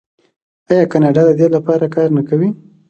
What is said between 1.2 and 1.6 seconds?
د دې